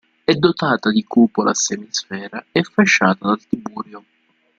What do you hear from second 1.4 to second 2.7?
a semisfera e